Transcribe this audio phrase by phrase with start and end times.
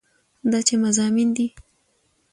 [0.51, 1.47] دا چې مضامين دي